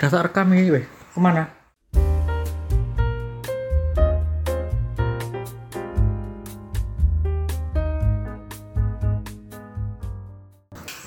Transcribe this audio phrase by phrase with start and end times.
[0.00, 0.86] Udah tak rekam ini, weh.
[1.12, 1.44] Ke mana?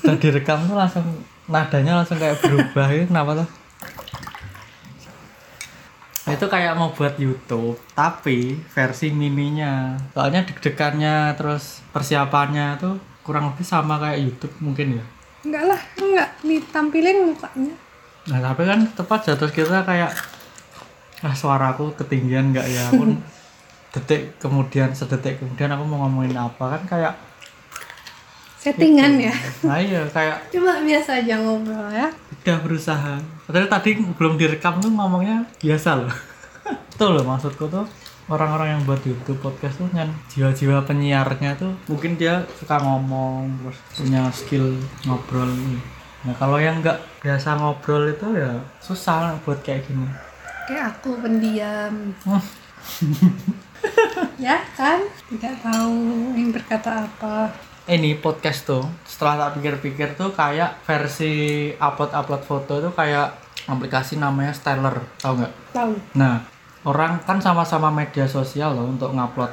[0.06, 3.48] Udah direkam tuh langsung nadanya langsung kayak berubah itu kenapa tuh?
[6.30, 9.98] Itu kayak mau buat YouTube, tapi versi mininya.
[10.14, 15.04] Soalnya deg-degannya terus persiapannya tuh kurang lebih sama kayak YouTube mungkin ya.
[15.42, 17.83] Enggak lah, enggak ditampilin mukanya.
[18.30, 20.12] Nah tapi kan tepat jatuh kita kayak
[21.20, 22.84] ah suaraku ketinggian nggak ya?
[22.92, 23.20] Pun
[23.94, 27.14] detik kemudian sedetik kemudian aku mau ngomongin apa kan kayak
[28.58, 29.34] Settingan ya.
[29.60, 32.08] nah iya kayak Cuma biasa aja ngobrol ya.
[32.32, 33.20] udah berusaha.
[33.44, 36.08] Padahal tadi belum direkam tuh ngomongnya biasa loh.
[36.96, 37.84] Itu loh maksudku tuh
[38.24, 43.78] orang-orang yang buat YouTube podcast tuh kan jiwa-jiwa penyiarnya tuh mungkin dia suka ngomong terus
[44.00, 45.52] punya skill ngobrol
[46.24, 50.08] nah kalau yang nggak biasa ngobrol itu ya susah buat kayak gini
[50.64, 51.92] Kayak aku pendiam.
[54.40, 55.04] Ya kan?
[55.28, 57.52] Tidak tahu yang berkata apa.
[57.84, 63.28] ini podcast tuh setelah tak pikir-pikir tuh kayak versi upload-upload foto tuh kayak
[63.68, 65.52] aplikasi namanya Stellar tau nggak?
[65.76, 65.92] Tahu.
[66.16, 66.40] Nah
[66.88, 69.52] orang kan sama-sama media sosial loh untuk ngupload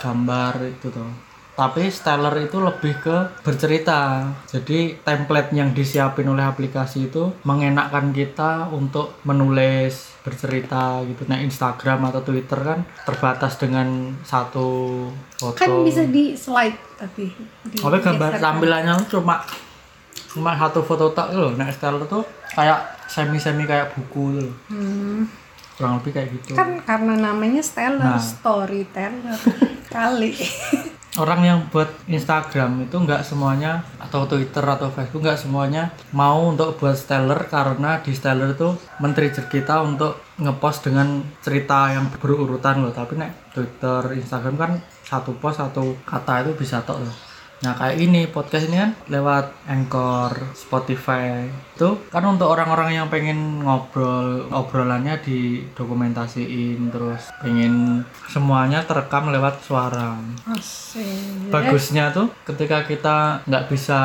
[0.00, 1.27] gambar itu tuh
[1.58, 8.70] tapi Stellar itu lebih ke bercerita jadi template yang disiapin oleh aplikasi itu mengenakkan kita
[8.70, 14.68] untuk menulis bercerita gitu nah Instagram atau Twitter kan terbatas dengan satu
[15.34, 17.34] foto Kan bisa di slide tapi.
[17.64, 19.42] Di tapi gambar tampilannya cuma
[20.28, 22.22] cuma satu foto tak loh nah Stellar tuh
[22.54, 25.26] kayak semi-semi kayak buku tuh Hmm.
[25.74, 28.22] kurang lebih kayak gitu Kan karena namanya Stellar Nah.
[28.22, 29.38] Storyteller.
[29.88, 30.36] Kali.
[31.18, 36.78] Orang yang buat Instagram itu nggak semuanya atau Twitter atau Facebook nggak semuanya mau untuk
[36.78, 42.94] buat stellar karena di stellar itu men-trigger kita untuk ngepost dengan cerita yang berurutan loh.
[42.94, 47.27] Tapi nek Twitter Instagram kan satu post satu kata itu bisa tok loh
[47.58, 51.42] nah kayak ini podcast ini kan lewat Anchor Spotify
[51.78, 60.18] itu kan untuk orang-orang yang pengen ngobrol obrolannya didokumentasiin terus pengen semuanya terekam lewat suara.
[60.50, 61.54] Asik.
[61.54, 64.00] bagusnya tuh ketika kita nggak bisa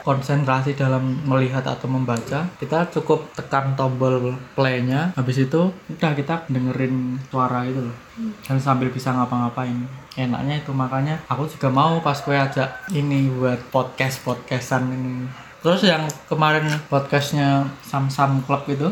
[0.00, 7.20] konsentrasi dalam melihat atau membaca kita cukup tekan tombol playnya habis itu udah kita dengerin
[7.28, 7.96] suara itu loh.
[8.44, 13.58] Dan sambil bisa ngapa-ngapain enaknya itu makanya aku juga mau pas gue ajak ini buat
[13.70, 15.26] podcast podcastan ini
[15.60, 18.88] terus yang kemarin podcastnya Sam Sam Club itu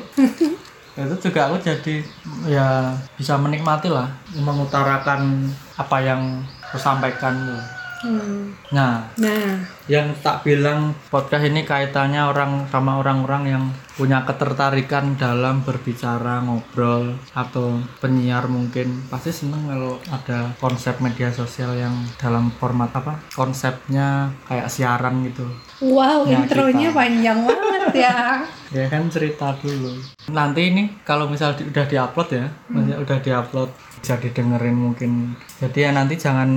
[0.99, 2.03] itu juga aku jadi
[2.51, 5.47] ya bisa menikmati lah mengutarakan
[5.79, 7.63] apa yang aku sampaikan tuh.
[7.99, 8.53] Hmm.
[8.71, 15.61] Nah, Nah, yang tak bilang podcast ini kaitannya orang sama orang-orang yang punya ketertarikan dalam
[15.61, 22.93] berbicara, ngobrol atau penyiar mungkin pasti seneng kalau ada konsep media sosial yang dalam format
[22.93, 23.17] apa?
[23.33, 25.49] Konsepnya kayak siaran gitu.
[25.81, 26.95] wow, Ya, intronya kita.
[26.95, 28.17] panjang banget ya.
[28.69, 29.97] Ya kan cerita dulu.
[30.29, 35.33] Nanti ini kalau misal di- udah diupload ya, maksudnya udah diupload bisa didengerin mungkin.
[35.57, 36.51] Jadi ya nanti jangan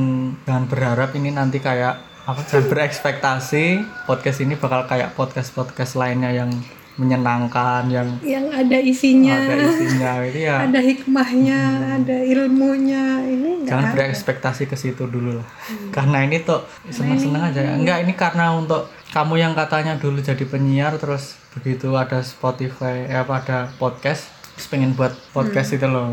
[0.43, 6.29] jangan berharap ini nanti kayak apa jangan berekspektasi podcast ini bakal kayak podcast podcast lainnya
[6.29, 6.53] yang
[6.99, 10.67] menyenangkan yang Yang ada isinya, ada isinya itu ya.
[10.67, 11.61] Ada hikmahnya,
[11.97, 13.23] ada ilmunya.
[13.25, 13.93] Ini jangan ada.
[13.95, 15.47] berekspektasi ke situ dulu lah.
[15.89, 16.61] Karena ini tuh
[16.91, 22.21] seneng-seneng aja enggak ini karena untuk kamu yang katanya dulu jadi penyiar terus begitu ada
[22.23, 26.11] Spotify eh apa ada podcast terus pengen buat podcast itu loh.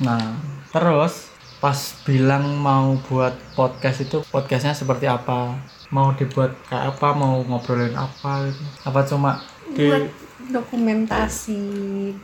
[0.00, 0.40] Nah
[0.70, 1.33] terus
[1.64, 5.56] pas bilang mau buat podcast itu podcastnya seperti apa
[5.88, 8.64] mau dibuat kayak apa mau ngobrolin apa gitu.
[8.84, 9.30] apa cuma
[9.72, 10.04] di buat
[10.52, 11.60] dokumentasi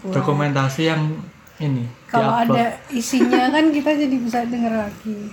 [0.05, 1.09] buat dokumentasi yang
[1.57, 5.33] ini kalau ada isinya kan kita jadi bisa denger lagi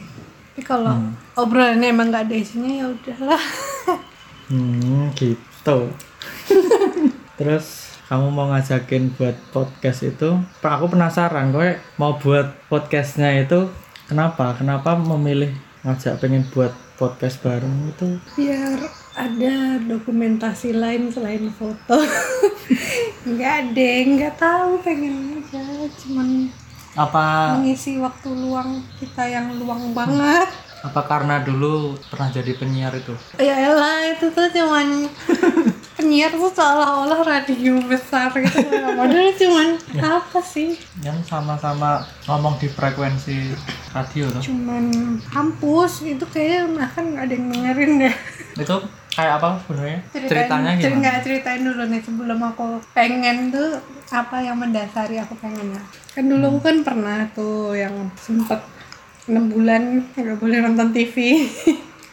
[0.56, 1.12] tapi kalau Hmm.
[1.36, 3.44] obrolannya emang nggak ada isinya ya udahlah
[4.48, 5.92] Hmm, gitu.
[7.38, 7.66] Terus
[8.08, 10.40] kamu mau ngajakin buat podcast itu?
[10.64, 13.68] Aku penasaran, kowe mau buat podcastnya itu
[14.08, 14.56] kenapa?
[14.56, 15.52] Kenapa memilih
[15.84, 18.18] ngajak pengen buat podcast bareng itu?
[18.34, 18.80] biar
[19.14, 21.98] ada dokumentasi lain selain foto
[23.30, 25.64] nggak ada nggak tahu pengen aja
[26.02, 26.50] cuman
[26.98, 30.50] Apa mengisi waktu luang kita yang luang banget
[30.82, 33.14] apa karena dulu pernah jadi penyiar itu?
[33.38, 35.10] ya elah itu tuh cuman
[35.98, 38.62] penyiar tuh seolah-olah radio besar gitu.
[38.70, 39.68] Padahal cuman
[39.98, 40.78] apa sih?
[41.02, 43.52] Yang sama-sama ngomong di frekuensi
[43.92, 44.40] radio loh.
[44.40, 44.84] cuman
[45.26, 48.16] kampus itu kayaknya bahkan ada yang dengerin deh.
[48.56, 48.78] Itu
[49.10, 50.00] kayak apa sebenarnya?
[50.14, 55.34] Ceritanya cer- gimana nggak ceritain dulu nih sebelum aku pengen tuh apa yang mendasari aku
[55.36, 55.82] pengennya
[56.14, 56.54] kan dulu Hmm.
[56.54, 58.62] aku kan pernah tuh yang sempet
[59.26, 59.84] enam bulan
[60.14, 61.44] nggak boleh nonton TV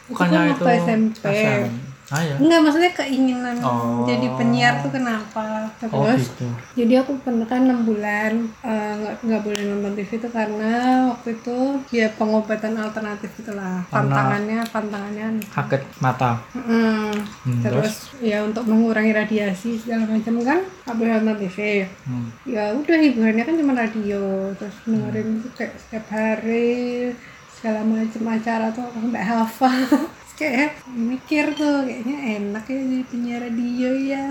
[0.05, 1.25] bukannya itu itu kan waktu SMP.
[1.31, 1.63] SM.
[2.07, 4.05] Ah ya Enggak, maksudnya keinginan Oh.
[4.05, 5.65] jadi penyiar tuh kenapa?
[5.89, 6.45] Oh terus gitu.
[6.77, 10.73] jadi aku pernah kan enam bulan eh, nggak nggak boleh nonton TV itu karena
[11.09, 11.57] waktu itu
[11.89, 15.41] ya pengobatan alternatif itulah pantangannya pantangannya.
[15.47, 16.37] sakit mata.
[16.53, 17.09] Mm,
[17.41, 18.13] Hmm, terus?
[18.19, 21.57] Ya untuk mengurangi radiasi segala macam kan nggak boleh nonton TV
[22.05, 22.27] hmm.
[22.45, 24.21] ya udah hiburannya kan cuma radio.
[24.53, 27.09] Terus dengerin itu kayak setiap hari
[27.51, 29.73] segala macam acara tuh aku nggak hafal
[30.35, 34.25] kayak mikir tuh kayaknya enak ya jadi penyiar radio ya.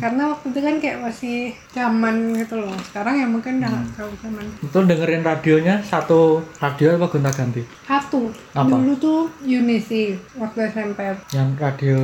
[0.00, 1.38] Karena waktu itu kan kayak masih
[1.76, 2.72] zaman gitu loh.
[2.88, 4.44] Sekarang ya mungkin udah nggak terlalu zaman.
[4.64, 7.62] Itu dengerin radionya satu radio apa gonta ganti?
[7.84, 8.32] Satu.
[8.56, 8.68] Apa?
[8.72, 11.04] dulu tuh Unisi waktu SMP
[11.36, 12.00] yang radio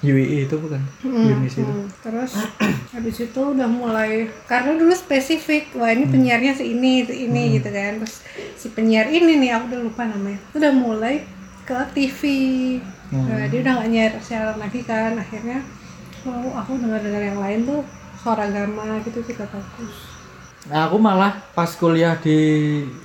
[0.00, 0.80] UII itu bukan?
[1.04, 1.68] Hmm, Unis itu.
[1.68, 1.86] hmm.
[2.00, 2.32] Terus
[2.96, 7.68] habis itu udah mulai karena dulu spesifik wah ini penyiarnya si ini si ini gitu
[7.68, 8.00] kan.
[8.00, 8.24] Terus
[8.56, 10.40] si penyiar ini nih aku udah lupa namanya.
[10.56, 11.37] Udah mulai
[11.68, 12.20] ke TV
[13.08, 13.24] Hmm.
[13.24, 15.64] nah, dia udah gak nyiar siaran lagi kan akhirnya
[16.22, 17.80] oh, aku dengar dengar yang lain tuh
[18.14, 20.16] suara gama gitu juga bagus
[20.68, 22.36] Nah, aku malah pas kuliah di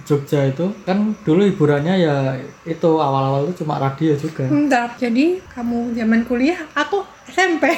[0.04, 4.44] Jogja itu kan dulu hiburannya ya itu awal-awal itu cuma radio juga.
[4.44, 7.72] bentar jadi kamu zaman kuliah aku SMP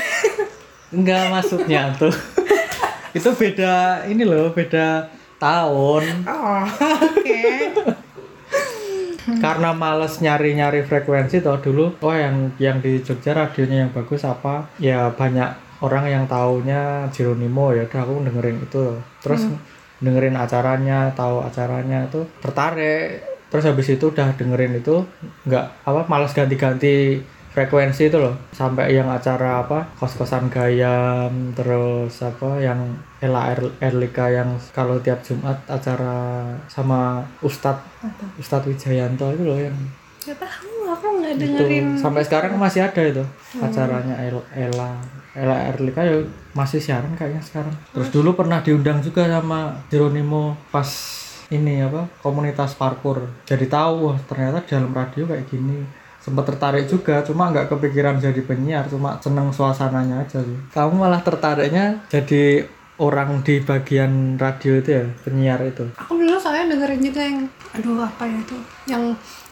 [0.90, 2.10] Enggak maksudnya tuh.
[3.12, 6.26] itu beda ini loh, beda tahun.
[6.26, 6.66] oh
[7.06, 7.42] oke
[9.40, 11.96] Karena males nyari-nyari frekuensi toh dulu.
[12.02, 14.68] Oh yang yang di Jogja radionya yang bagus apa?
[14.82, 18.86] Ya banyak orang yang taunya Jeronimo ya udah aku dengerin itu.
[19.20, 19.42] Terus
[20.04, 23.24] dengerin acaranya, tahu acaranya itu tertarik.
[23.52, 25.06] Terus habis itu udah dengerin itu
[25.48, 27.24] nggak apa males ganti-ganti
[27.56, 34.30] frekuensi itu loh sampai yang acara apa kos-kosan gayam terus apa yang Ella Er- Erlika
[34.30, 38.24] yang kalau tiap Jumat acara sama Ustadz Apa?
[38.38, 39.74] Ustadz Wijayanto itu loh yang
[40.22, 41.86] Gak tahu, aku nggak itu dengerin.
[41.96, 43.22] sampai sekarang masih ada itu
[43.58, 44.98] acaranya El- Ella
[45.34, 46.18] Ella Erlika ya
[46.52, 47.76] masih siaran kayaknya sekarang.
[47.92, 50.88] Terus dulu pernah diundang juga sama Jeronimo pas
[51.54, 55.86] ini apa komunitas parkur jadi tahu wah ternyata di dalam radio kayak gini.
[56.18, 60.58] Sempat tertarik juga cuma nggak kepikiran jadi penyiar cuma seneng suasananya aja sih.
[60.74, 66.76] Kamu malah tertariknya jadi orang di bagian radio itu ya penyiar itu Aku dulu soalnya
[66.76, 67.38] dengerin juga yang,
[67.76, 68.58] aduh apa ya itu,
[68.88, 69.04] yang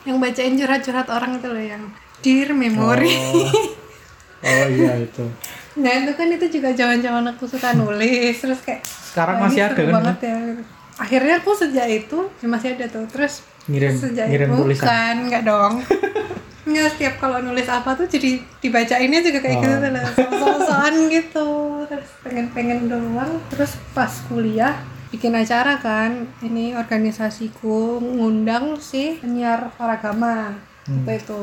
[0.03, 1.83] yang bacain curhat-curhat orang itu loh yang
[2.23, 3.11] Dear Memory.
[3.11, 5.25] oh, oh iya itu
[5.73, 9.89] Nah itu kan itu juga zaman-zaman aku suka nulis terus kayak sekarang masih ada kan
[9.89, 10.37] banget ya.
[11.01, 15.15] Akhirnya aku sejak itu ya masih ada tuh terus ngirim sejak ngirim itu tulisan kan
[15.25, 15.73] nggak dong.
[16.63, 19.81] Nggak setiap kalau nulis apa tuh jadi dibacainnya juga kayak gitu Oh.
[19.81, 21.47] tuh lah so-soan gitu.
[21.85, 23.31] Terus pengen-pengen doang.
[23.49, 24.79] Terus pas kuliah
[25.09, 31.03] bikin acara kan ini organisasiku ngundang si penyiar Paragama Hmm.
[31.03, 31.41] waktu itu.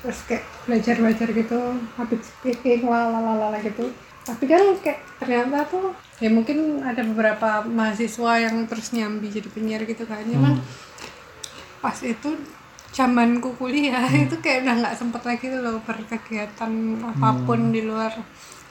[0.00, 1.60] Terus kayak belajar-belajar gitu
[1.94, 3.88] habis speaking lalalala gitu.
[4.22, 9.82] Tapi kan kayak ternyata tuh ya mungkin ada beberapa mahasiswa yang terus nyambi jadi penyiar
[9.82, 10.20] gitu kan.
[10.22, 10.60] Cuman
[11.78, 12.28] pas itu
[12.92, 16.72] zamanku kuliah itu kayak udah nggak sempet lagi tuh loh berkegiatan
[17.02, 18.12] apa pun di luar.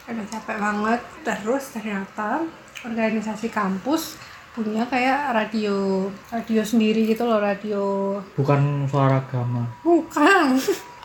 [0.06, 1.02] Udah capek banget.
[1.22, 2.46] Terus ternyata
[2.82, 4.18] organisasi kampus
[4.52, 7.84] punya kayak radio radio sendiri gitu loh radio.
[8.36, 9.66] Bukan suara agama.
[9.82, 10.60] Bukan.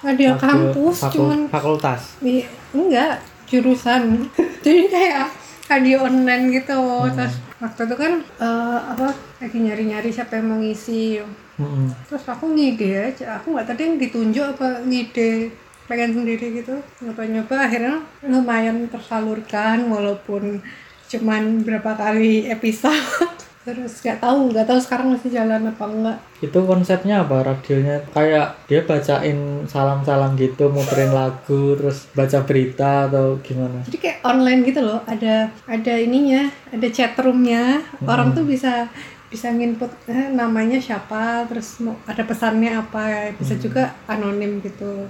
[0.05, 2.21] Radio kampus fakul- cuman fakultas.
[2.21, 3.17] Iya, enggak
[3.49, 4.29] jurusan.
[4.65, 5.33] Jadi kayak
[5.67, 6.77] radio online gitu.
[7.17, 9.09] Terus waktu itu kan eh, apa
[9.41, 11.23] lagi nyari-nyari siapa yang mau ngisi
[11.57, 11.89] Mm-mm.
[12.05, 13.41] terus aku ngide aja.
[13.41, 15.49] Aku nggak tadi yang ditunjuk apa ngide
[15.87, 16.77] pengen sendiri gitu.
[17.01, 17.97] Nyoba-nyoba akhirnya
[18.27, 20.61] lumayan tersalurkan walaupun
[21.07, 23.01] cuman berapa kali episode.
[23.67, 26.19] Terus nggak tahu nggak tahu sekarang masih jalan apa enggak.
[26.39, 27.99] Itu konsepnya apa radionya?
[28.15, 33.83] Kayak dia bacain salam-salam gitu muterin lagu terus baca berita atau gimana?
[33.91, 35.03] Jadi kayak online gitu loh.
[35.11, 37.83] Ada ada ininya ada chat roomnya.
[38.07, 38.87] Orang tuh bisa
[39.27, 45.07] bisa nginput eh, namanya siapa terus mau ada pesannya apa bisa juga anonim gitu.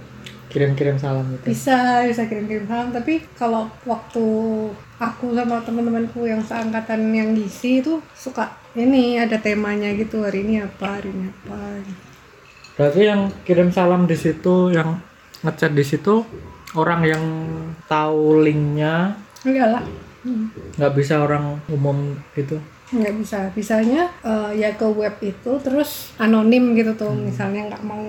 [0.46, 1.52] Kirim-kirim salam gitu.
[1.52, 4.24] Bisa bisa kirim-kirim salam tapi kalau waktu
[4.96, 10.64] aku sama teman-temanku yang seangkatan yang ngisi itu suka ini ada temanya gitu hari ini
[10.64, 12.02] apa hari ini apa gitu.
[12.76, 15.00] berarti yang kirim salam di situ yang
[15.44, 16.24] ngechat di situ
[16.76, 17.24] orang yang
[17.88, 19.84] tahu linknya enggak lah.
[20.24, 20.50] Hmm.
[20.76, 22.56] nggak bisa orang umum gitu
[22.88, 23.38] nggak bisa.
[23.50, 27.26] Bisanya eh, ya ke web itu terus anonim gitu tuh Hmm.
[27.26, 28.04] misalnya nggak mau.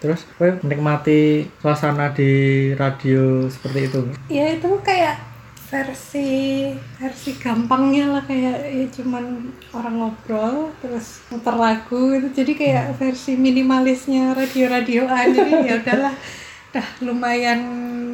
[0.00, 1.20] Terus gue menikmati
[1.60, 2.30] suasana di
[2.72, 4.00] radio seperti itu?
[4.28, 5.28] Ya itu kayak
[5.70, 6.66] versi
[6.98, 9.24] versi gampangnya lah kayak ya cuman
[9.70, 16.14] orang ngobrol terus muter lagu itu jadi kayak versi minimalisnya radio-radioan jadi ya udahlah.
[16.70, 17.60] Dah lumayan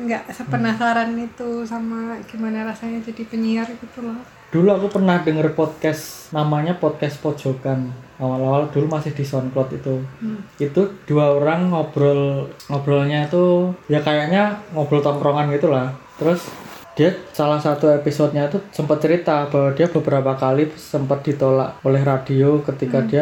[0.04, 6.30] nggak sepenasaran itu sama gimana rasanya jadi penyiar gitu loh dulu aku pernah denger podcast
[6.30, 7.90] namanya podcast pojokan.
[8.16, 10.00] Awal-awal dulu masih di SoundCloud itu.
[10.22, 10.40] Hmm.
[10.56, 15.92] itu dua orang ngobrol ngobrolnya itu ya kayaknya ngobrol tongkrongan gitu lah.
[16.16, 16.48] Terus
[16.96, 22.64] dia salah satu episodenya itu sempat cerita bahwa dia beberapa kali sempat ditolak oleh radio
[22.64, 23.20] ketika dia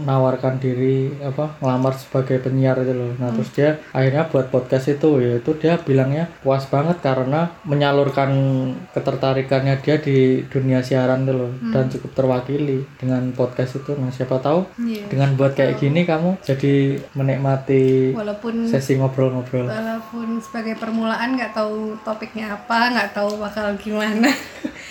[0.00, 3.12] menawarkan diri apa ngelamar sebagai penyiar itu loh.
[3.16, 8.30] Nah terus dia akhirnya buat podcast itu ya itu dia bilangnya puas banget karena menyalurkan
[8.90, 13.92] ketertarikannya dia di dunia siaran itu loh dan cukup terwakili dengan podcast itu.
[13.94, 15.06] Nah siapa tahu Iya.
[15.08, 19.66] dengan buat kayak gini kamu jadi menikmati walaupun sesi ngobrol-ngobrol.
[19.66, 24.30] walaupun sebagai permulaan nggak tahu topiknya apa nggak tahu bakal gimana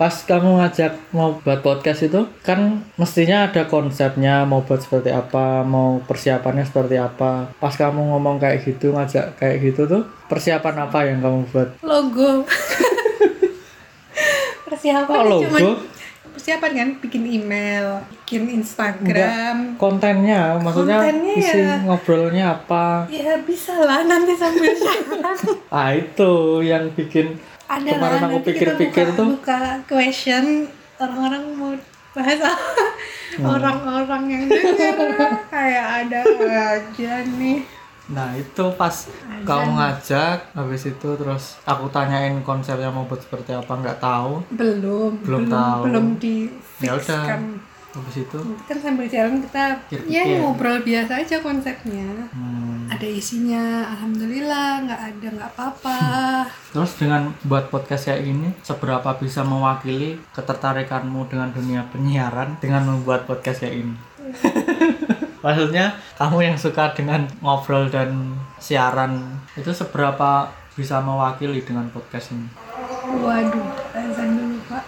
[0.00, 5.60] pas kamu ngajak mau buat podcast itu kan mestinya ada konsepnya mau buat seperti apa
[5.60, 7.52] mau persiapannya seperti apa.
[7.60, 11.68] Pas kamu ngomong kayak gitu ngajak kayak gitu tuh persiapan apa yang kamu buat?
[11.84, 12.48] Logo.
[14.72, 15.44] Persiapan Kok logo?
[15.44, 15.68] cuman
[16.32, 19.76] persiapan kan bikin email bikin Instagram.
[19.76, 21.76] Kontennya maksudnya Kontennya isi ya.
[21.84, 23.04] ngobrolnya apa?
[23.12, 24.72] Ya bisa lah nanti sambil
[25.76, 27.36] ah itu yang bikin
[27.70, 29.28] ada Kemarin lah aku nanti kita pikir-pikir buka, tuh.
[29.32, 30.44] buka question
[30.98, 31.72] orang-orang mau
[32.10, 32.38] bahas
[33.30, 33.46] Hmm.
[33.46, 34.98] orang-orang yang denger
[35.54, 36.18] kayak ada
[36.74, 37.62] aja nih
[38.10, 39.06] Nah itu pas
[39.40, 45.22] kamu ngajak habis itu terus aku tanyain konsepnya mau buat seperti apa nggak tahu belum
[45.22, 45.80] Belum tahu.
[45.86, 46.06] belum
[46.82, 47.22] Ya udah.
[47.90, 48.40] Habis itu?
[48.66, 52.06] Kan sambil jalan kita ya ngobrol biasa aja konsepnya.
[52.30, 55.98] Hmm, ada isinya alhamdulillah nggak ada nggak apa-apa.
[56.74, 63.26] Terus dengan buat podcast kayak gini seberapa bisa mewakili ketertarikanmu dengan dunia penyiaran dengan membuat
[63.26, 63.94] podcast kayak ini
[65.44, 72.46] maksudnya kamu yang suka dengan ngobrol dan siaran itu seberapa bisa mewakili dengan podcast ini?
[73.20, 74.84] Waduh azan dulu pak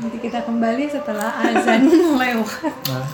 [0.00, 1.90] nanti kita kembali setelah azan
[2.22, 2.70] lewat.
[2.86, 3.06] Nah,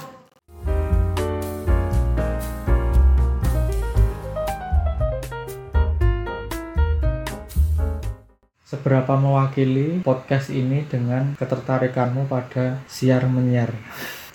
[8.69, 13.73] Seberapa mewakili podcast ini dengan ketertarikanmu pada siar menyiar,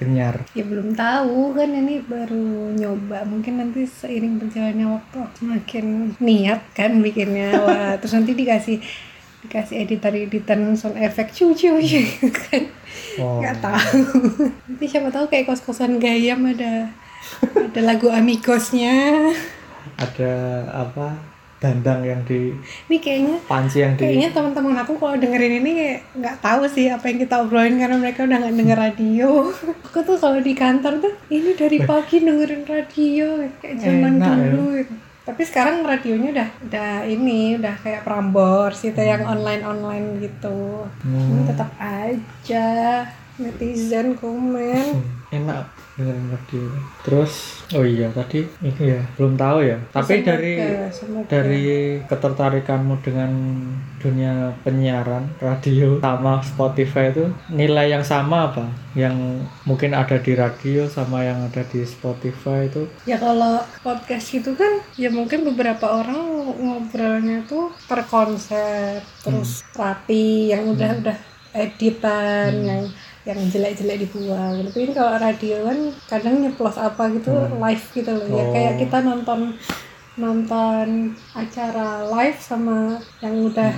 [0.01, 0.49] kenyar?
[0.57, 3.29] ya belum tahu kan ini baru nyoba.
[3.29, 7.61] Mungkin nanti seiring berjalannya waktu aku semakin niat kan bikinnya.
[7.61, 8.81] Wah terus nanti dikasih
[9.41, 11.73] dikasih editor editan sound effect cucu
[12.29, 12.63] kan.
[13.17, 13.99] Oh, nggak tahu.
[14.69, 16.91] Nanti siapa tahu kayak kos kosan gayam ada
[17.55, 19.31] ada lagu amigosnya
[19.97, 20.33] ada
[20.73, 21.17] apa
[21.61, 22.57] dandang yang di
[22.89, 26.89] ini kayaknya panci yang di kayaknya teman-teman aku kalau dengerin ini kayak nggak tahu sih
[26.89, 29.29] apa yang kita obrolin karena mereka udah nggak denger radio.
[29.85, 34.25] Aku tuh kalau di kantor tuh ini dari pagi dengerin radio kayak zaman ya.
[34.25, 34.65] dulu.
[34.81, 34.93] gitu.
[35.21, 40.89] Tapi sekarang radionya udah udah ini udah kayak Prambors gitu yang online online gitu.
[41.05, 42.67] Hmm, Ini tetap aja
[43.37, 44.97] netizen komen.
[45.29, 45.65] Enak
[46.01, 46.65] dengerin radio.
[47.05, 49.77] Terus oh iya tadi ini ya belum tahu ya.
[49.93, 50.53] Tapi Semoga, dari
[50.89, 51.27] semoga.
[51.29, 51.65] dari
[52.09, 53.31] ketertarikanmu dengan
[54.01, 58.65] dunia penyiaran radio sama Spotify itu nilai yang sama apa?
[58.97, 64.51] Yang mungkin ada di radio sama yang ada di Spotify itu Ya kalau podcast itu
[64.57, 66.19] kan ya mungkin beberapa orang
[66.57, 71.17] ngobrolnya tuh terkonsep terus rapi yang udah udah
[71.51, 72.83] editan yang
[73.21, 74.65] yang jelek-jelek dibuang.
[74.65, 78.27] Tapi kan kalau radio kan kadang nyeplos apa gitu live gitu loh.
[78.27, 78.51] Ya Oh.
[78.51, 79.55] kayak kita nonton
[80.19, 83.71] nonton acara live sama yang udah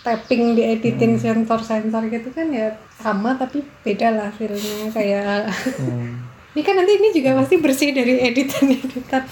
[0.00, 6.66] tapping di editing sensor-sensor gitu kan ya sama tapi beda lah feelnya kayak hmm, ini
[6.66, 9.22] kan nanti ini juga pasti bersih dari editan-editan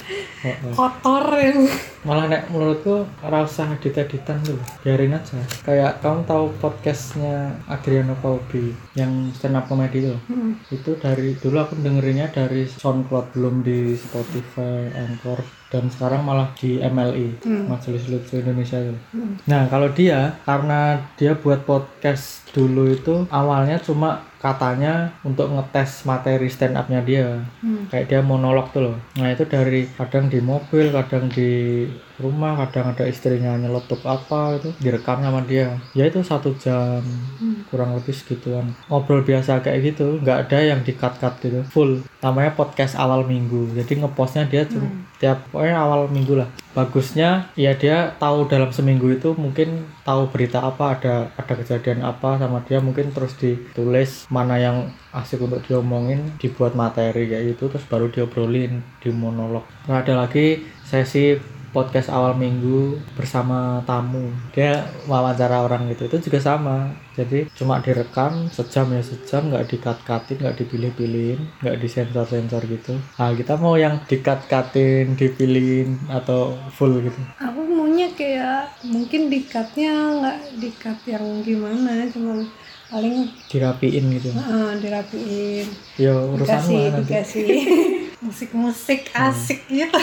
[0.46, 0.72] oh, oh.
[0.78, 1.66] kotor yang
[2.06, 8.70] malah nek menurutku ora usah edit-editan dulu biarin aja kayak kamu tahu podcastnya Adriano Colby
[8.94, 10.54] yang stand up comedy itu Hmm.
[10.70, 16.78] itu dari dulu aku dengerinnya dari SoundCloud belum di Spotify, Anchor dan sekarang malah di
[16.78, 18.96] MLI Majelis Lucu Indonesia itu.
[19.44, 20.80] Nah kalau dia karena
[21.14, 27.84] dia buat podcast dulu itu awalnya cuma katanya untuk ngetes materi stand upnya dia Hmm.
[27.86, 31.84] kayak dia monolog tuh loh nah itu dari kadang di mobil kadang di
[32.18, 35.78] rumah kadang ada istrinya nyeletuk apa itu direkam sama dia.
[35.94, 37.00] Ya itu satu jam
[37.38, 37.62] Hmm.
[37.70, 38.74] kurang lebih segituan.
[38.90, 41.62] Ngobrol biasa kayak gitu nggak ada yang di cut cut gitu.
[41.70, 42.02] Full.
[42.18, 43.70] Namanya podcast awal minggu.
[43.78, 46.50] Jadi ngepostnya dia cuma tiap pokoknya awal minggu lah.
[46.74, 52.38] Bagusnya ya dia tahu dalam seminggu itu mungkin tahu berita apa ada ada kejadian apa
[52.38, 57.86] sama dia mungkin terus ditulis mana yang asik untuk diomongin dibuat materi kayak gitu terus
[57.86, 59.66] baru diobrolin di monolog.
[59.86, 61.34] Nah, ada lagi sesi
[61.70, 64.32] podcast awal minggu bersama tamu.
[64.56, 66.08] Dia wawancara orang gitu.
[66.08, 66.92] Itu juga sama.
[67.18, 72.94] Jadi cuma direkam sejam ya sejam nggak dikat katin nggak dipilih-pilihin nggak disensor sensor gitu.
[73.18, 77.18] Nah kita mau yang dikat katin dipilihin atau full gitu?
[77.42, 82.46] Aku maunya kayak mungkin dikatnya nggak dikat yang gimana cuman
[82.86, 84.30] paling dirapiin gitu.
[84.38, 85.66] Uh, dirapiin.
[85.98, 87.46] Ya urusan dikasih dikasih.
[88.24, 89.98] Musik-musik asik gitu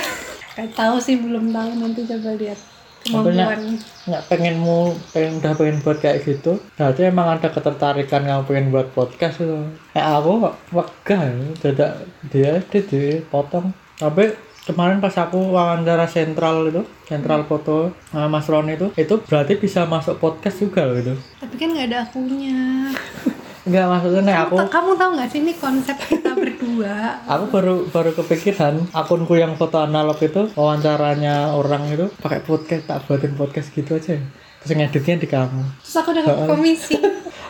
[0.55, 1.69] Gak tahu sih belum tahu.
[1.77, 2.59] Nanti coba lihat
[3.05, 3.77] kemampuan
[4.09, 6.57] nggak pengen mau pengen udah pengen buat kayak gitu.
[6.74, 9.59] Berarti emang ada ketertarikan kamu pengen buat podcast itu?
[9.93, 10.31] Kayak aku
[10.74, 11.91] wegah ya, dadak
[12.33, 13.69] dia dia dipotong.
[14.01, 14.33] Tapi
[14.65, 19.85] kemarin pas aku wawancara sentral itu sentral foto sama Mas Roni itu itu berarti bisa
[19.85, 22.89] masuk podcast juga loh itu tapi kan nggak ada akunya
[23.65, 27.19] enggak maksudnya aku Ta- kamu tahu nggak sih ini konsep kita berdua?
[27.25, 33.01] Aku baru baru kepikiran akunku yang foto analog itu wawancaranya orang itu pakai podcast tak
[33.10, 34.22] buatin podcast gitu aja.
[34.62, 35.62] Terus ngeditnya di kamu.
[35.81, 36.95] Terus aku dapat komisi.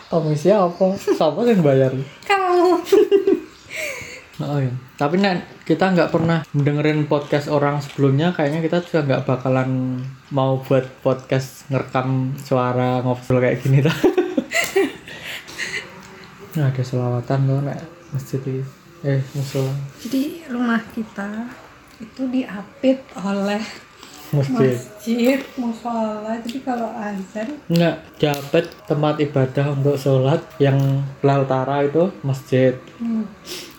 [0.06, 0.94] Komisi apa?
[0.94, 1.92] Siapa yang bayar?
[2.24, 2.70] Kamu.
[4.36, 9.24] Oh iya tapi nek kita nggak pernah dengerin podcast orang sebelumnya kayaknya kita juga nggak
[9.28, 13.96] bakalan mau buat podcast ngerekam suara ngobrol kayak gini lah
[16.56, 18.64] nah ada selawatan loh nek masjid ini
[19.04, 19.70] eh musola.
[20.02, 21.46] Jadi rumah kita
[22.00, 23.62] itu diapit oleh
[24.32, 24.74] masjid.
[24.74, 26.32] masjid musola.
[26.40, 32.74] Jadi kalau azan Enggak, dapat tempat ibadah untuk sholat yang belah utara itu masjid.
[32.98, 33.28] Hmm,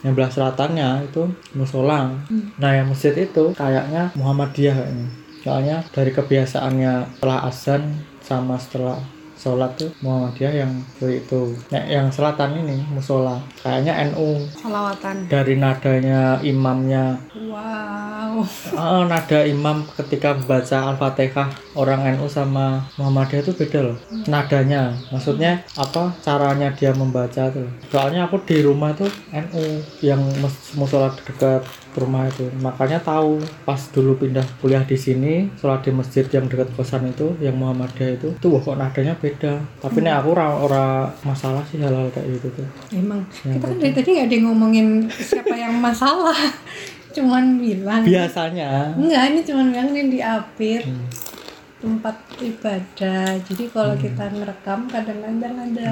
[0.06, 2.14] yang belah selatannya itu musola.
[2.62, 5.08] Nah yang masjid itu kayaknya Muhammadiyah kayaknya
[5.42, 7.82] soalnya dari kebiasaannya setelah azan
[8.20, 9.00] sama setelah
[9.38, 10.72] sholat tuh Muhammadiyah yang
[11.06, 13.38] itu nah, yang selatan ini musola.
[13.62, 17.22] Kayaknya NU salawatan dari nadanya imamnya.
[17.38, 18.44] Wow.
[18.76, 23.98] Oh, nada imam ketika membaca Al-Fatihah orang NU sama Muhammadiyah itu beda loh.
[24.26, 27.70] Nadanya, maksudnya apa caranya dia membaca tuh.
[27.94, 31.62] Soalnya aku di rumah tuh NU yang mus- musola dekat
[31.98, 32.46] rumah itu.
[32.58, 37.34] Makanya tahu pas dulu pindah kuliah di sini, sholat di masjid yang dekat kosan itu,
[37.38, 39.58] yang Muhammadiyah itu, tuh wah kok nadanya beda.
[39.78, 40.86] Tapi nih aku ora ora
[41.22, 42.68] masalah sih hal-hal kayak gitu tuh.
[42.92, 46.38] emang kita kan dari tadi nggak ada yang ngomongin siapa yang masalah
[47.16, 48.06] cuman bilang.
[48.06, 48.94] Biasanya.
[48.94, 51.10] Enggak ini cuman bilang ini diapit Hmm.
[51.78, 53.38] tempat ibadah.
[53.38, 55.90] Jadi kalau kita ngerekam kadang-kadang ada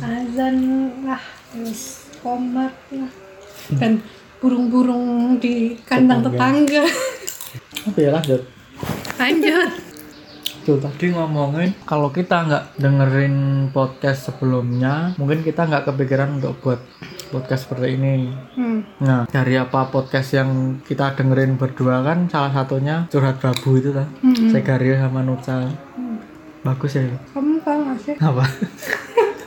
[0.00, 0.56] azan
[1.04, 3.12] lah terus komat lah.
[3.76, 4.00] Dan
[4.38, 6.84] burung-burung di kandang tetangga
[7.88, 8.42] apa ya lanjut?
[9.18, 9.70] lanjut
[10.68, 13.36] Tuh tadi ngomongin kalau kita nggak dengerin
[13.72, 16.84] podcast sebelumnya, mungkin kita nggak kepikiran untuk buat
[17.32, 18.28] podcast seperti ini.
[18.28, 19.00] hmm.
[19.00, 24.12] Nah, dari apa podcast yang kita dengerin berdua kan salah satunya Curhat Babu itu kan.
[24.20, 24.52] Hmm.
[24.52, 25.72] Segario sama Nuca.
[26.60, 27.16] Bagus ya.
[27.32, 28.44] kamu tahu nggak sih Apa?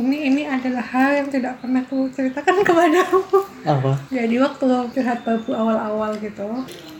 [0.00, 3.20] ini ini adalah hal yang tidak pernah aku ceritakan kepadamu
[3.62, 3.92] Apa?
[4.08, 6.48] jadi waktu curhat babu awal-awal gitu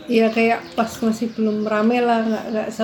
[0.05, 2.83] Iya kayak pas masih belum rame lah nggak nggak se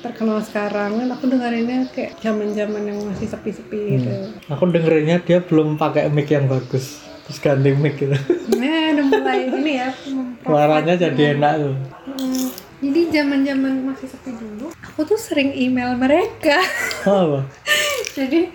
[0.00, 5.44] terkenal sekarang kan aku dengerinnya kayak zaman zaman yang masih sepi-sepi gitu Aku dengerinnya dia
[5.44, 7.04] belum pakai mic yang bagus.
[7.28, 8.16] Terus ganti mic gitu.
[8.56, 9.92] nah udah mulai ini ya
[10.40, 11.76] Suaranya jadi enak tuh.
[12.08, 12.46] Hmm,
[12.80, 16.56] jadi zaman zaman masih sepi dulu aku tuh sering email mereka
[17.04, 17.40] Oh, apa?
[18.16, 18.48] jadi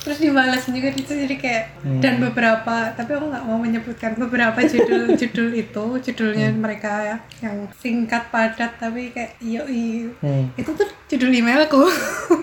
[0.00, 1.64] terus dibalas juga itu jadi kayak
[2.00, 7.56] dan beberapa tapi aku nggak mau menyebutkan beberapa judul judul itu judulnya mereka ya yang
[7.74, 10.48] singkat padat tapi kayak yoi Hmm.
[10.54, 11.84] itu tuh judul emailku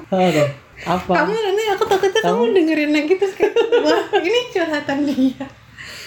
[0.08, 0.44] Apa?
[0.88, 1.12] Apa?
[1.16, 5.46] kamu nanti aku takutnya kamu dengerin lagi terus kayak wah ini curhatan dia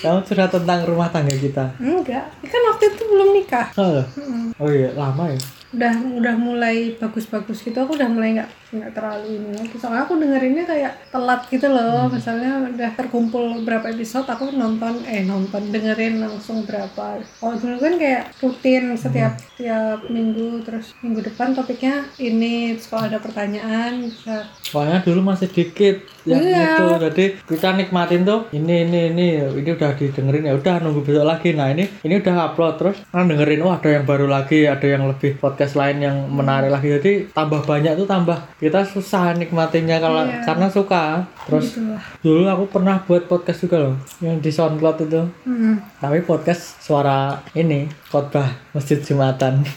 [0.00, 1.66] Kamu curhat tentang rumah tangga kita.
[1.76, 4.54] enggak kan waktu itu belum nikah Oh, Mm-mm.
[4.56, 5.36] oh iya, lama ya.
[5.70, 10.14] udah udah mulai bagus-bagus gitu aku udah mulai nggak nggak terlalu ini lagi soalnya aku
[10.16, 12.12] dengerinnya kayak telat gitu loh Hmm.
[12.12, 17.94] misalnya udah terkumpul berapa episode aku nonton eh nonton dengerin langsung berapa kalau dulu kan
[17.96, 19.48] kayak rutin setiap Hmm.
[19.56, 25.48] tiap minggu terus minggu depan topiknya ini terus kalau ada pertanyaan bisa Soalnya dulu masih
[25.48, 26.62] dikit yang Iya.
[26.70, 31.26] itu, jadi kita nikmatin tuh ini ini ini ini udah didengerin ya udah nunggu besok
[31.26, 31.50] lagi.
[31.50, 35.04] Nah ini ini udah upload terus kan dengerin oh ada yang baru lagi, ada yang
[35.04, 36.86] lebih podcast lain yang menarik lagi.
[36.92, 40.44] Jadi tambah banyak tuh tambah kita susah nikmatinya kalau Iya.
[40.44, 41.24] karena suka.
[41.48, 45.22] Terus gitu lah dulu aku pernah buat podcast juga loh yang di SoundCloud itu.
[45.48, 45.80] Hmm.
[45.96, 49.64] Tapi podcast suara ini khotbah masjid Jumatan.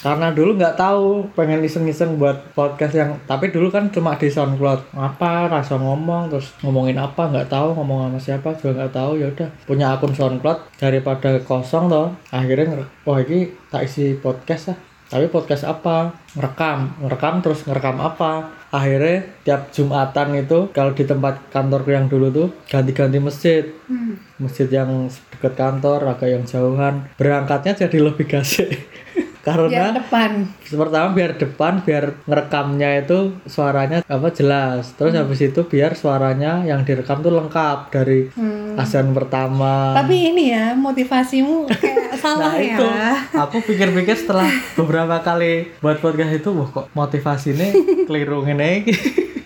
[0.00, 4.96] Karena dulu nggak tahu pengen iseng-iseng buat podcast yang tapi dulu kan cuma di SoundCloud
[4.96, 9.28] apa rasa ngomong terus ngomongin apa nggak tahu ngomong sama siapa juga nggak tahu ya
[9.28, 14.78] udah punya akun SoundCloud daripada kosong toh akhirnya wah ini tak isi podcast ah
[15.10, 16.14] tapi podcast apa?
[16.38, 17.02] Ngerekam.
[17.02, 18.54] Ngerekam terus ngerekam apa?
[18.70, 23.66] Akhirnya tiap jumatan itu kalau di tempat kantorku yang dulu tuh ganti-ganti masjid.
[23.90, 24.22] Hmm.
[24.38, 27.10] masjid yang dekat kantor agak yang jauhan.
[27.18, 28.70] Berangkatnya jadi lebih gasik
[29.40, 30.30] biar karena depan.
[30.70, 34.92] pertama biar depan biar ngerekamnya itu suaranya apa jelas.
[34.94, 38.76] Terus habis itu biar suaranya yang direkam tuh lengkap dari Hmm.
[38.76, 39.92] azan pertama.
[39.94, 42.68] Tapi ini ya motivasimu kayak salah nah ya.
[42.70, 42.86] itu.
[43.34, 47.68] Aku pikir-pikir setelah beberapa kali buat podcast itu wah kok motivasinya
[48.04, 48.84] keliru ini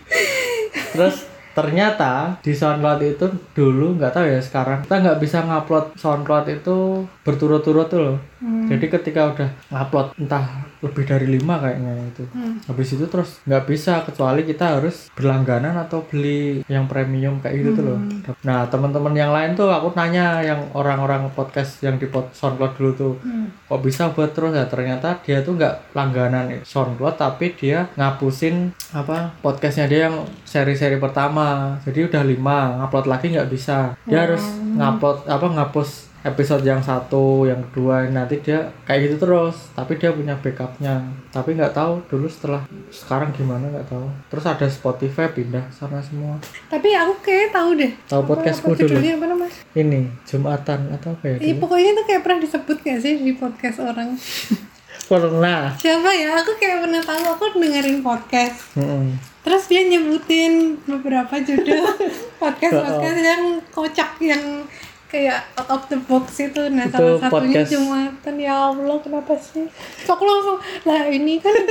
[0.93, 6.47] terus ternyata di SoundCloud itu dulu nggak tahu ya sekarang kita nggak bisa ngupload SoundCloud
[6.51, 6.77] itu
[7.23, 8.69] berturut-turut tuh loh Hmm.
[8.69, 10.45] jadi ketika udah ngupload entah
[10.85, 12.25] lebih dari lima kayaknya itu.
[12.31, 12.61] Hmm.
[12.65, 17.71] habis itu terus nggak bisa kecuali kita harus berlangganan atau beli yang premium kayak gitu
[17.75, 17.99] tuh loh.
[18.43, 22.91] Nah teman-teman yang lain tuh aku nanya yang orang-orang podcast yang di pod- SoundCloud dulu
[22.93, 23.49] tuh Hmm.
[23.65, 24.53] kok bisa buat terus?
[24.53, 31.01] Ya ternyata dia tuh nggak langganan SoundCloud tapi dia ngapusin apa podcastnya dia yang seri-seri
[31.01, 31.81] pertama.
[31.83, 33.97] Jadi udah lima ngupload lagi nggak bisa.
[34.05, 34.45] Dia harus
[34.77, 35.91] ngupload apa ngapus
[36.25, 41.05] episode yang satu yang kedua nanti dia kayak gitu terus tapi dia punya backupnya.
[41.29, 44.09] Tapi nggak tahu dulu setelah sekarang gimana nggak tahu.
[44.33, 46.41] Terus ada Spotify pindah sana semua.
[46.73, 47.93] Tapi aku kayak tahu deh.
[48.09, 48.97] Tahu podcastku apa dulu.
[48.97, 49.55] apa namanya?
[49.77, 51.37] Ini Jumatan atau apa ya?
[51.45, 54.17] Iya pokoknya itu kayak pernah disebut gak sih di podcast orang?
[55.05, 55.77] Pernah.
[55.77, 56.41] Siapa ya?
[56.41, 57.23] Aku kayak pernah tahu.
[57.37, 58.73] Aku dengerin podcast.
[58.73, 59.21] Mm-mm.
[59.45, 61.85] terus dia nyebutin beberapa judul
[62.41, 64.65] podcast podcast yang kocak yang
[65.15, 66.63] kayak out of the box itu.
[66.75, 67.71] Nah Itu salah satunya podcast.
[67.71, 68.35] Jumatan.
[68.43, 69.71] Ya Allah kenapa sih?
[69.71, 71.55] Terus aku langsung lah ini kan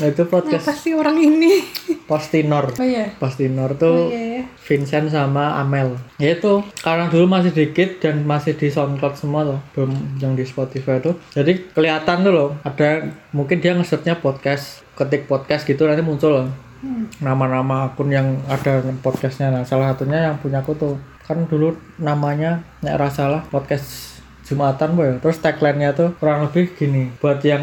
[0.00, 1.60] Nah, itu podcast kenapa sih orang ini?
[2.08, 2.72] Postinor.
[2.74, 3.12] Oh iya.
[3.20, 4.40] Postinor oh tuh iya.
[4.40, 5.98] Ya Vincent sama Amel.
[6.16, 9.60] Ya itu karena dulu masih dikit dan masih di SoundCloud semua loh.
[9.76, 11.20] Belum yang di Spotify tuh.
[11.36, 12.50] Jadi kelihatan tuh loh.
[12.64, 16.48] Ada mungkin dia ngesetnya podcast ketik podcast gitu nanti muncul loh.
[16.80, 17.12] Hmm.
[17.20, 19.52] nama-nama akun yang ada podcastnya.
[19.52, 20.96] Nah salah satunya yang punya aku tuh
[21.30, 24.10] kan dulu namanya nek ora salah podcast
[24.50, 25.22] Jumatan boy.
[25.22, 27.06] Terus tagline-nya tuh kurang lebih gini.
[27.22, 27.62] Buat yang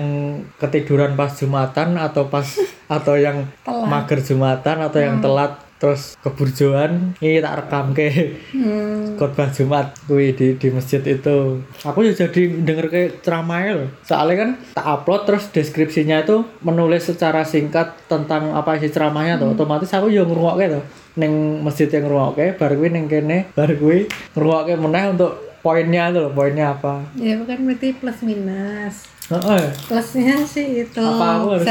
[0.56, 2.48] ketiduran pas Jumatan atau pas
[2.96, 3.88] atau yang Telat.
[3.92, 9.18] mager Jumatan atau yang telat terus keburjuan ini tak rekam ke hmm.
[9.18, 11.62] khotbah Jumat kuwi di di masjid itu.
[11.86, 17.06] Aku ya jadi denger kayak ceramahnya loh soalnya kan tak upload terus deskripsinya itu menulis
[17.06, 20.84] secara singkat tentang apa isi ceramahnya tuh otomatis aku ya ngrungokke tuh
[21.18, 26.30] ning masjid yang ngrungokke bar kuwi ning kene bar kuwi ngrungokke meneh untuk poinnya tuh
[26.30, 27.04] loh poinnya apa.
[27.18, 29.10] Ya bukan berarti plus minus.
[29.28, 29.76] Heeh.
[29.92, 31.04] plusnya sih itu.
[31.04, 31.68] Apa aku harus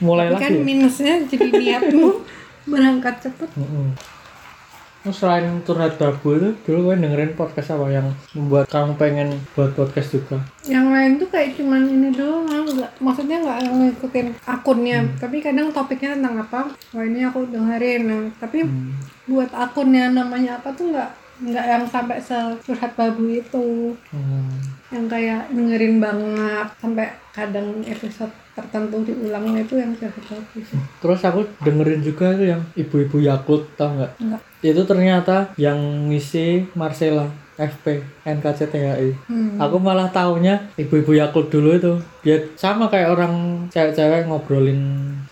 [0.00, 0.64] mulai kan lagi ya?
[0.64, 2.08] minusnya jadi niatmu
[2.66, 3.94] berangkat cepet Mm-mm.
[4.98, 9.70] Terus selain curhat babu itu dulu gue dengerin podcast apa yang membuat kamu pengen buat
[9.72, 10.42] podcast juga?
[10.66, 15.14] yang lain tuh kayak cuman ini doang nggak maksudnya nggak ngikutin akunnya Hmm.
[15.16, 18.98] tapi kadang topiknya tentang apa wah ini aku dengerin nah, tapi Hmm.
[19.24, 21.10] buat akunnya namanya apa tuh nggak
[21.44, 24.58] nggak yang sampai securhat babu itu Hmm.
[24.90, 31.44] yang kayak dengerin banget sampai kadang episode tertentu diulangnya itu yang babu sih Terus aku
[31.60, 34.12] dengerin juga itu yang ibu-ibu Yakult tau nggak?
[34.16, 39.16] enggak Itu ternyata yang ngisi Marcella FP NKCTHI.
[39.28, 39.56] hmm.
[39.56, 44.80] Aku malah taunya ibu-ibu Yakult dulu itu dia sama kayak orang cewek-cewek ngobrolin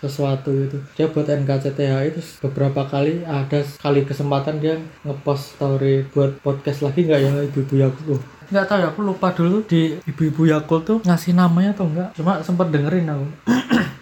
[0.01, 0.77] sesuatu gitu.
[0.97, 7.05] Dia buat NKCTHI terus beberapa kali ada sekali kesempatan dia ngepost story buat podcast lagi
[7.05, 8.05] nggak ya ibu-ibu Yakult.
[8.09, 12.09] Loh, nggak tahu ya aku lupa dulu di ibu-ibu Yakult tuh ngasih namanya atau enggak.
[12.13, 13.25] Cuma sempet dengerin aku.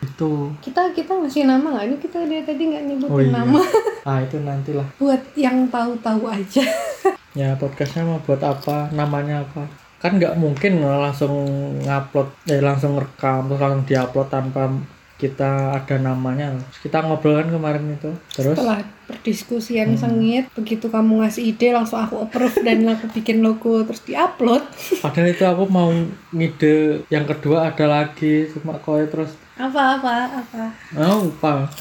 [0.04, 0.32] itu.
[0.62, 3.34] kita kita ngasih nama nggak ini kita dia tadi nggak nyebutin Oh iya.
[3.34, 3.60] nama
[4.08, 4.88] Ah itu nantilah.
[4.96, 6.64] buat yang tahu-tahu aja
[7.40, 9.66] Ya podcastnya mau buat apa, namanya apa?
[9.98, 11.34] Kan nggak mungkin langsung
[11.82, 14.70] ngupload, eh langsung rekam terus langsung diupload tanpa
[15.24, 16.52] kita ada namanya.
[16.84, 18.12] Kita ngobrol kan kemarin itu.
[18.36, 18.60] Terus?
[18.60, 24.04] Setelah perdiskusian sengit begitu kamu ngasih ide langsung aku approve dan aku bikin logo terus
[24.04, 24.64] diupload.
[25.04, 25.88] Padahal itu aku mau
[26.36, 29.32] ngide yang kedua ada lagi cuma kowe terus.
[29.56, 30.64] Apa apa apa?
[31.00, 31.72] Oh lupa.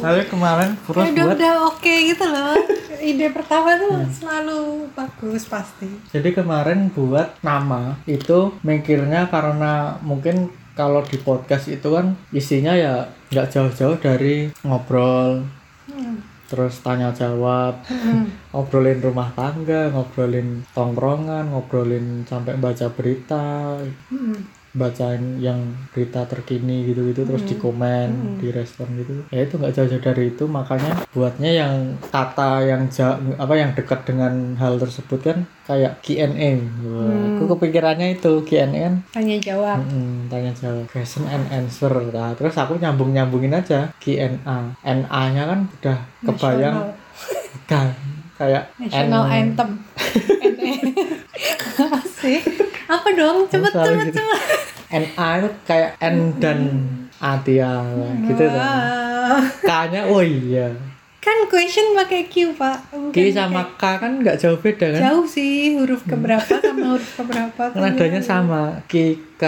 [0.00, 2.56] Tapi kemarin terus Ya udah buat udah oke gitu loh.
[3.00, 5.88] Ide pertama tuh selalu bagus pasti.
[6.10, 12.94] Jadi kemarin buat nama itu mikirnya karena mungkin kalau di podcast itu kan isinya ya
[13.28, 15.44] nggak jauh-jauh dari ngobrol
[15.84, 16.22] Hmm.
[16.46, 17.82] terus tanya jawab
[18.54, 23.74] ngobrolin rumah tangga ngobrolin tongkrongan ngobrolin sampai baca berita
[24.08, 24.38] Hmm.
[24.72, 29.24] Bacain yang berita terkini gitu-gitu terus di komen di respon gitu.
[29.28, 31.72] Ya itu nggak jauh-jauh dari itu makanya buatnya yang
[32.06, 38.14] kata yang ja- apa yang dekat dengan hal tersebut kan kayak Q&A Wah, aku kepikirannya
[38.14, 38.94] itu Q&A kan?
[39.10, 39.76] Tanya jawab.
[39.80, 40.84] Mm-mm, tanya jawab.
[40.86, 41.88] Question and answer.
[41.90, 46.76] Nah, terus aku nyambung nyambungin aja Q&A NA nya kan udah kebayang.
[47.66, 47.86] Kan
[48.34, 49.68] kayak national N- anthem.
[52.16, 52.40] Sih
[52.90, 53.46] apa dong?
[53.46, 54.18] Cepet Soalnya cepet gitu.
[54.18, 54.40] cepet.
[54.90, 56.58] NA itu kayak N dan
[57.22, 57.86] Atia
[58.26, 58.58] gitu kan.
[58.58, 59.42] Wah.
[59.62, 60.74] K-nya oh iya.
[61.22, 62.90] Kan question pakai Q pak.
[62.90, 65.00] Bukan Q sama K kan nggak jauh beda kan?
[65.00, 69.44] Jauh sih huruf keberapa sama huruf keberapa tuh nadanya sama Q K.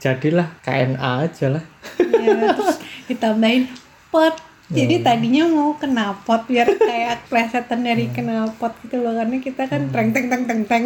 [0.00, 1.64] Jadilah KNA aja lah.
[2.00, 3.68] Ya, terus ditambahin
[4.08, 4.34] pot.
[4.70, 10.14] Jadi tadinya mau kenapot biar kayak plesetan dari kenapot gitu loh karena kita kan teng
[10.14, 10.84] teng teng teng teng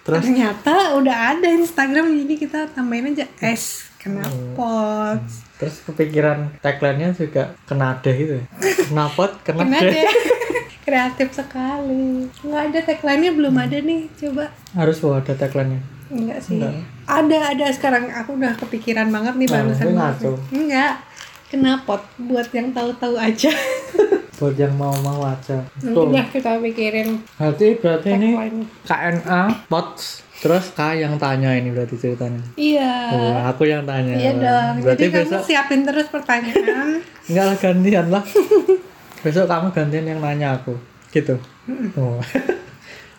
[0.00, 0.22] Terus?
[0.24, 3.28] ternyata udah ada Instagram jadi kita tambahin aja.
[3.44, 5.20] S kenapot
[5.60, 8.44] terus kepikiran tagline-nya juga kenada gitu ya?
[8.88, 10.08] Kenapot kena kenada deh.
[10.88, 12.24] kreatif sekali.
[12.40, 14.48] Nggak ada tagline-nya belum ada nih coba.
[14.72, 15.80] Harus bawa ada tagline-nya?
[16.08, 16.56] Enggak sih.
[16.56, 16.80] Enggak.
[17.04, 17.64] ada ada.
[17.76, 20.30] Sekarang aku udah kepikiran banget nih Nah, barusan ngaco.
[20.48, 20.92] enggak
[21.50, 23.50] kenapot buat yang tahu-tahu aja
[24.40, 25.60] buat yang mau-mau aja.
[25.84, 26.08] Nanti Tuh.
[26.08, 28.30] dah kita pikirin berarti berarti ini
[28.88, 30.02] KNA POTS
[30.40, 32.40] terus K yang tanya ini berarti ceritanya?
[32.56, 32.92] Iya.
[33.12, 34.16] Oh, aku yang tanya.
[34.16, 34.74] Iya dong.
[34.80, 37.04] Berarti jadi besok kamu siapin terus pertanyaan.
[37.28, 38.24] Enggak lah gantian lah.
[39.24, 40.72] Besok kamu gantian yang nanya aku.
[41.12, 41.36] Gitu.
[42.00, 42.16] Oh.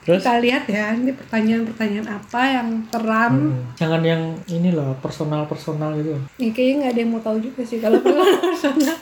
[0.01, 0.25] terus?
[0.25, 5.93] Kita lihat ya ini pertanyaan-pertanyaan apa yang teram hmm, jangan yang ini loh personal personal
[5.93, 6.17] gitu.
[6.41, 8.97] Ya, kayaknya nggak ada yang mau tahu juga sih kalau personal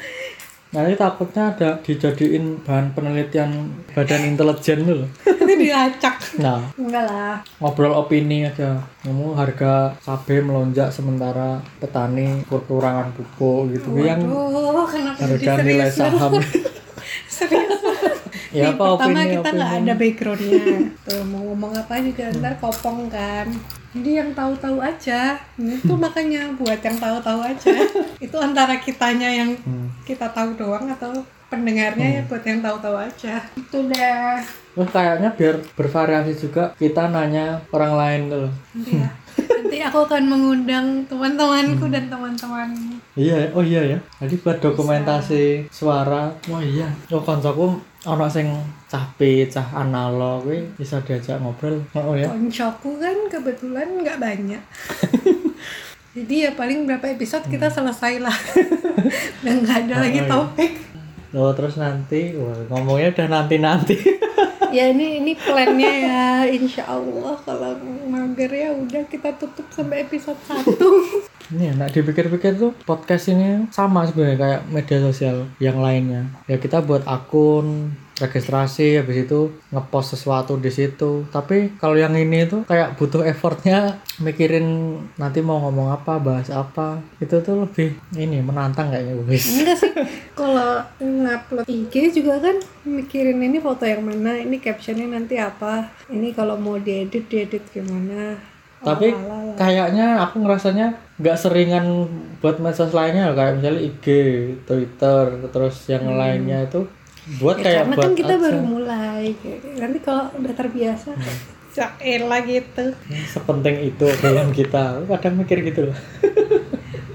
[0.70, 5.10] nanti takutnya ada dijadiin bahan penelitian badan intelijen loh.
[5.40, 6.16] Nanti dilacak.
[6.38, 6.62] Nah.
[6.78, 7.36] Enggak lah.
[7.58, 8.78] Ngobrol opini aja.
[9.02, 13.98] Ngomong harga cabai melonjak sementara petani kekurangan pupuk gitu.
[13.98, 16.38] Yang Waduh, jadi harga nilai saham.
[17.34, 17.82] Serius.
[18.50, 20.66] Ya apa pertama opini kita nggak ada backgroundnya.
[21.06, 23.46] Tuh mau ngomong apa juga ntar kopong kan
[23.90, 25.38] jadi yang tahu-tahu aja.
[25.56, 27.74] Itu makanya buat yang tahu-tahu aja.
[28.26, 29.90] Itu antara kitanya yang Hmm.
[30.04, 31.10] kita tahu doang atau
[31.50, 33.42] pendengarnya ya buat yang tahu-tahu aja.
[33.54, 34.38] Itu dah.
[34.74, 38.54] Terus kayaknya biar bervariasi juga kita nanya orang lain tuh loh.
[38.72, 39.10] nanti ya.
[39.60, 42.70] Nanti aku akan mengundang teman-temanku dan teman-teman.
[43.14, 44.00] Iya oh iya ya.
[44.20, 46.30] Jadi buat dokumentasi suara.
[46.48, 46.90] Oh iya.
[47.10, 48.48] Oh koncoku ono sing
[48.88, 49.12] cah
[49.52, 51.84] cah analog kuwi bisa diajak ngobrol.
[51.92, 52.32] Oh ya?
[52.32, 54.62] Koncoku kan kebetulan nggak banyak.
[56.16, 58.34] Jadi ya paling berapa episode kita selesai lah.
[59.44, 60.30] Udah nggak ada Oh, lagi iya.
[60.32, 60.72] topik.
[61.30, 62.34] Oh terus nanti?
[62.34, 63.94] Wah, ngomongnya udah nanti nanti
[64.78, 66.26] ya ini ini plannya ya.
[66.48, 72.72] Insya Allah kalau mager ya udah kita tutup sampai episode 1 ini enak dipikir-pikir tuh
[72.86, 76.30] podcast ini sama sebenarnya kayak media sosial yang lainnya.
[76.46, 81.26] Ya kita buat akun registrasi habis itu ngepost sesuatu di situ.
[81.32, 87.00] Tapi kalau yang ini tuh kayak butuh effortnya mikirin nanti mau ngomong apa bahas apa.
[87.18, 89.92] Itu tuh lebih ini menantang kayaknya wis enggak sih.
[90.40, 96.32] Kalau ngupload IG juga kan mikirin ini foto yang mana ini captionnya nanti apa ini
[96.32, 98.40] kalau mau diedit diedit gimana
[98.80, 99.12] tapi
[99.54, 100.88] kayaknya aku ngerasanya
[101.20, 102.08] nggak seringan
[102.40, 104.06] buat medsos lainnya kayak misalnya IG,
[104.64, 106.88] Twitter, terus yang lainnya itu
[107.38, 108.42] buat Ya, kayak karena buat kan kita aja.
[108.42, 109.24] baru mulai.
[109.78, 111.10] Nanti kalau udah terbiasa
[111.76, 112.86] Jaela gitu.
[113.28, 115.04] Sepenting itu obrolan kita.
[115.06, 115.98] Kadang mikir gitu loh.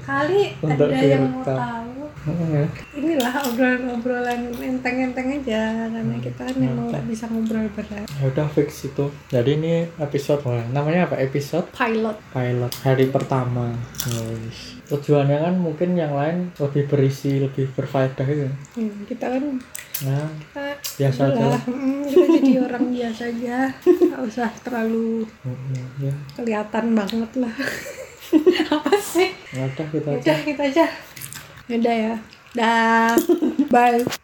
[0.05, 1.85] Kali Untuk ada yang mau direkam.
[2.97, 8.09] Inilah obrolan-obrolan enteng-enteng aja karena kita kan emang nggak bisa ngobrol berat.
[8.09, 9.13] Ya udah fix itu.
[9.29, 11.21] Jadi ini episode wah, namanya apa?
[11.21, 11.69] Episode?
[11.77, 12.17] Pilot.
[12.33, 12.73] Pilot.
[12.81, 13.77] Hari pertama.
[14.09, 14.81] Wis.
[14.85, 18.49] tujuannya kan mungkin yang lain lebih berisi lebih berfaedah gitu.
[18.77, 19.45] Hmm, kita kan
[20.05, 20.65] nah kita
[21.01, 21.63] biasa aja lah.
[22.05, 23.59] kita jadi orang biasa aja.
[23.81, 26.15] Nggak usah terlalu Mm-mm, ya.
[26.37, 27.55] kelihatan banget lah.
[28.77, 29.33] Apa sih?
[29.57, 30.85] Ya udah gitu aja udah gitu aja
[31.69, 32.15] udah ya.
[32.55, 33.17] Dah.
[33.73, 34.24] Bye